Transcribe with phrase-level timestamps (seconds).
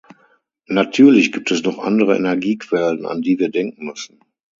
[0.65, 4.19] Natürlich gibt es noch andere Energiequellen, an die wir denken müssen.